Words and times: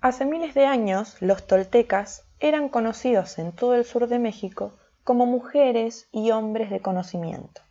Hace 0.00 0.24
miles 0.26 0.54
de 0.54 0.64
años 0.64 1.16
los 1.20 1.44
toltecas 1.48 2.24
eran 2.38 2.68
conocidos 2.68 3.36
en 3.40 3.50
todo 3.50 3.74
el 3.74 3.84
sur 3.84 4.06
de 4.06 4.20
México 4.20 4.78
como 5.02 5.26
mujeres 5.26 6.06
y 6.12 6.30
hombres 6.30 6.70
de 6.70 6.80
conocimiento. 6.80 7.62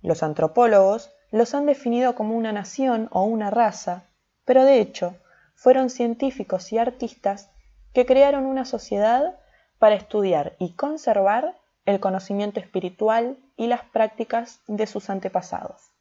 Los 0.00 0.22
antropólogos 0.22 1.10
los 1.30 1.54
han 1.54 1.66
definido 1.66 2.14
como 2.14 2.34
una 2.34 2.52
nación 2.52 3.10
o 3.12 3.24
una 3.24 3.50
raza, 3.50 4.04
pero 4.46 4.64
de 4.64 4.80
hecho 4.80 5.16
fueron 5.54 5.90
científicos 5.90 6.72
y 6.72 6.78
artistas 6.78 7.50
que 7.92 8.06
crearon 8.06 8.46
una 8.46 8.64
sociedad 8.64 9.38
para 9.78 9.96
estudiar 9.96 10.56
y 10.58 10.72
conservar 10.72 11.58
el 11.84 12.00
conocimiento 12.00 12.60
espiritual 12.60 13.36
y 13.58 13.66
las 13.66 13.82
prácticas 13.84 14.60
de 14.68 14.86
sus 14.86 15.10
antepasados. 15.10 15.95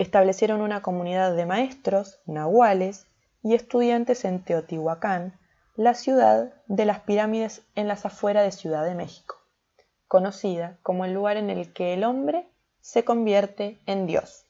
Establecieron 0.00 0.62
una 0.62 0.80
comunidad 0.80 1.36
de 1.36 1.44
maestros, 1.44 2.20
nahuales 2.24 3.06
y 3.42 3.54
estudiantes 3.54 4.24
en 4.24 4.42
Teotihuacán, 4.42 5.38
la 5.76 5.92
ciudad 5.92 6.54
de 6.68 6.86
las 6.86 7.00
pirámides 7.00 7.66
en 7.74 7.86
las 7.86 8.06
afueras 8.06 8.44
de 8.44 8.50
Ciudad 8.50 8.82
de 8.86 8.94
México, 8.94 9.36
conocida 10.08 10.78
como 10.82 11.04
el 11.04 11.12
lugar 11.12 11.36
en 11.36 11.50
el 11.50 11.74
que 11.74 11.92
el 11.92 12.04
hombre 12.04 12.48
se 12.80 13.04
convierte 13.04 13.78
en 13.84 14.06
Dios. 14.06 14.46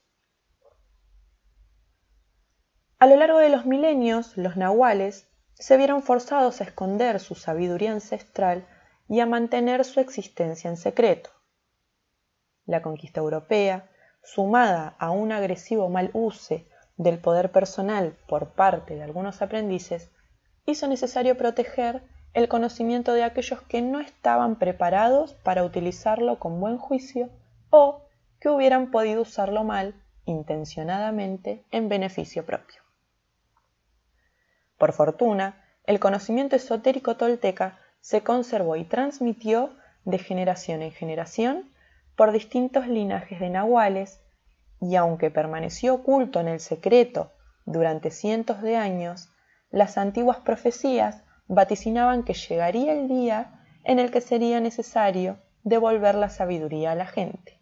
A 2.99 3.05
lo 3.05 3.17
largo 3.17 3.39
de 3.39 3.49
los 3.49 3.65
milenios, 3.65 4.37
los 4.37 4.55
nahuales 4.55 5.27
se 5.55 5.75
vieron 5.75 6.01
forzados 6.01 6.61
a 6.61 6.63
esconder 6.63 7.19
su 7.19 7.35
sabiduría 7.35 7.91
ancestral 7.91 8.65
y 9.09 9.19
a 9.19 9.25
mantener 9.25 9.83
su 9.83 9.99
existencia 9.99 10.69
en 10.69 10.77
secreto. 10.77 11.29
La 12.65 12.81
conquista 12.81 13.19
europea, 13.19 13.90
sumada 14.23 14.95
a 14.99 15.11
un 15.11 15.31
agresivo 15.31 15.89
mal 15.89 16.09
use 16.13 16.67
del 16.97 17.19
poder 17.19 17.51
personal 17.51 18.15
por 18.27 18.49
parte 18.49 18.95
de 18.95 19.03
algunos 19.03 19.41
aprendices, 19.41 20.09
hizo 20.65 20.87
necesario 20.87 21.37
proteger 21.37 22.03
el 22.33 22.47
conocimiento 22.47 23.13
de 23.13 23.23
aquellos 23.23 23.61
que 23.63 23.81
no 23.81 23.99
estaban 23.99 24.55
preparados 24.55 25.33
para 25.33 25.63
utilizarlo 25.63 26.39
con 26.39 26.59
buen 26.59 26.77
juicio 26.77 27.29
o 27.69 28.01
que 28.39 28.49
hubieran 28.49 28.91
podido 28.91 29.21
usarlo 29.21 29.63
mal 29.63 29.95
intencionadamente 30.25 31.63
en 31.71 31.89
beneficio 31.89 32.45
propio. 32.45 32.81
Por 34.77 34.93
fortuna, 34.93 35.63
el 35.85 35.99
conocimiento 35.99 36.55
esotérico 36.55 37.17
tolteca 37.17 37.79
se 37.99 38.23
conservó 38.23 38.75
y 38.75 38.83
transmitió 38.83 39.75
de 40.05 40.17
generación 40.17 40.81
en 40.81 40.91
generación 40.91 41.71
por 42.15 42.31
distintos 42.31 42.87
linajes 42.87 43.39
de 43.39 43.49
nahuales 43.49 44.21
y 44.79 44.95
aunque 44.95 45.29
permaneció 45.29 45.93
oculto 45.95 46.39
en 46.39 46.47
el 46.47 46.59
secreto 46.59 47.31
durante 47.65 48.11
cientos 48.11 48.61
de 48.61 48.75
años, 48.75 49.29
las 49.69 49.97
antiguas 49.97 50.37
profecías 50.37 51.23
vaticinaban 51.47 52.23
que 52.23 52.33
llegaría 52.33 52.93
el 52.93 53.07
día 53.07 53.61
en 53.83 53.99
el 53.99 54.11
que 54.11 54.21
sería 54.21 54.59
necesario 54.59 55.37
devolver 55.63 56.15
la 56.15 56.29
sabiduría 56.29 56.91
a 56.91 56.95
la 56.95 57.05
gente, 57.05 57.59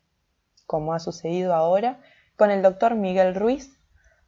como 0.65 0.93
ha 0.93 0.99
sucedido 0.99 1.53
ahora 1.53 1.99
con 2.35 2.51
el 2.51 2.61
doctor 2.61 2.95
Miguel 2.95 3.35
Ruiz, 3.35 3.77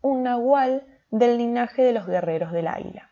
un 0.02 0.24
nahual 0.24 0.86
del 1.10 1.38
linaje 1.38 1.82
de 1.82 1.94
los 1.94 2.08
guerreros 2.08 2.52
del 2.52 2.68
águila. 2.68 3.10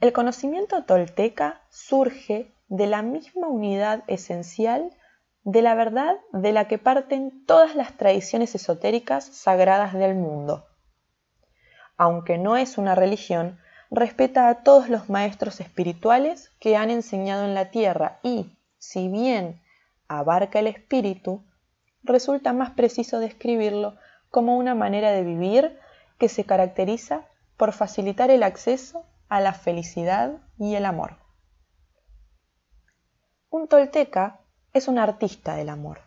El 0.00 0.12
conocimiento 0.12 0.84
tolteca 0.84 1.62
surge 1.70 2.52
de 2.76 2.88
la 2.88 3.02
misma 3.02 3.46
unidad 3.46 4.02
esencial 4.08 4.90
de 5.44 5.62
la 5.62 5.76
verdad 5.76 6.16
de 6.32 6.50
la 6.50 6.66
que 6.66 6.76
parten 6.76 7.44
todas 7.46 7.76
las 7.76 7.92
tradiciones 7.92 8.56
esotéricas 8.56 9.24
sagradas 9.26 9.92
del 9.92 10.16
mundo. 10.16 10.66
Aunque 11.96 12.36
no 12.36 12.56
es 12.56 12.76
una 12.76 12.96
religión, 12.96 13.60
respeta 13.92 14.48
a 14.48 14.64
todos 14.64 14.88
los 14.88 15.08
maestros 15.08 15.60
espirituales 15.60 16.50
que 16.58 16.76
han 16.76 16.90
enseñado 16.90 17.44
en 17.44 17.54
la 17.54 17.70
tierra 17.70 18.18
y, 18.24 18.58
si 18.78 19.08
bien 19.08 19.60
abarca 20.08 20.58
el 20.58 20.66
espíritu, 20.66 21.44
resulta 22.02 22.52
más 22.52 22.70
preciso 22.70 23.20
describirlo 23.20 23.94
como 24.30 24.56
una 24.56 24.74
manera 24.74 25.12
de 25.12 25.22
vivir 25.22 25.78
que 26.18 26.28
se 26.28 26.42
caracteriza 26.42 27.22
por 27.56 27.72
facilitar 27.72 28.30
el 28.30 28.42
acceso 28.42 29.06
a 29.28 29.40
la 29.40 29.52
felicidad 29.52 30.32
y 30.58 30.74
el 30.74 30.86
amor. 30.86 31.23
Un 33.56 33.68
tolteca 33.68 34.40
es 34.72 34.88
un 34.88 34.98
artista 34.98 35.54
del 35.54 35.68
amor, 35.68 36.00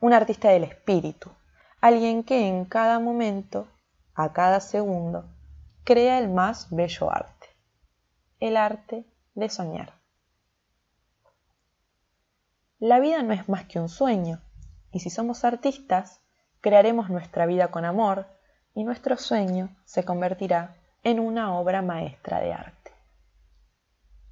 un 0.00 0.12
artista 0.12 0.48
del 0.48 0.64
espíritu, 0.64 1.30
alguien 1.80 2.24
que 2.24 2.48
en 2.48 2.64
cada 2.64 2.98
momento, 2.98 3.68
a 4.16 4.32
cada 4.32 4.58
segundo, 4.58 5.24
crea 5.84 6.18
el 6.18 6.28
más 6.28 6.66
bello 6.70 7.12
arte, 7.12 7.46
el 8.40 8.56
arte 8.56 9.04
de 9.36 9.48
soñar. 9.48 9.92
La 12.80 12.98
vida 12.98 13.22
no 13.22 13.32
es 13.32 13.48
más 13.48 13.66
que 13.66 13.78
un 13.78 13.88
sueño, 13.88 14.40
y 14.90 14.98
si 14.98 15.08
somos 15.08 15.44
artistas, 15.44 16.20
crearemos 16.60 17.10
nuestra 17.10 17.46
vida 17.46 17.70
con 17.70 17.84
amor 17.84 18.26
y 18.74 18.82
nuestro 18.82 19.16
sueño 19.16 19.68
se 19.84 20.04
convertirá 20.04 20.74
en 21.04 21.20
una 21.20 21.56
obra 21.56 21.80
maestra 21.80 22.40
de 22.40 22.54
arte. 22.54 22.77